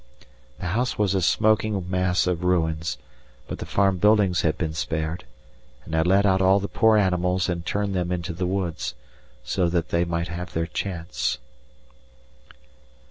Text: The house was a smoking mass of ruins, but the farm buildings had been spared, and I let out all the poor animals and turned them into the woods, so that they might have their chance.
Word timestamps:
The 0.59 0.65
house 0.65 0.97
was 0.97 1.13
a 1.13 1.21
smoking 1.21 1.87
mass 1.87 2.25
of 2.25 2.43
ruins, 2.43 2.97
but 3.47 3.59
the 3.59 3.67
farm 3.67 3.99
buildings 3.99 4.41
had 4.41 4.57
been 4.57 4.73
spared, 4.73 5.25
and 5.85 5.95
I 5.95 6.01
let 6.01 6.25
out 6.25 6.41
all 6.41 6.59
the 6.59 6.67
poor 6.67 6.97
animals 6.97 7.47
and 7.47 7.63
turned 7.63 7.93
them 7.93 8.11
into 8.11 8.33
the 8.33 8.47
woods, 8.47 8.95
so 9.43 9.69
that 9.69 9.89
they 9.89 10.03
might 10.03 10.27
have 10.29 10.53
their 10.53 10.65
chance. 10.65 11.37